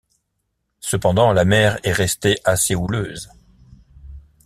Cependant, 0.79 1.31
la 1.31 1.45
mer 1.45 1.77
est 1.83 1.91
restée 1.93 2.39
assez 2.43 2.73
houleuse. 2.73 3.29